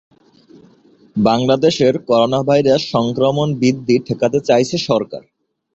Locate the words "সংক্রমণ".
2.91-3.47